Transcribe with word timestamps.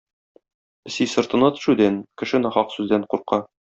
Песи 0.87 1.07
сыртына 1.13 1.53
төшүдән, 1.59 2.03
кеше 2.23 2.45
нахак 2.47 2.79
сүздән 2.79 3.11
курка. 3.15 3.45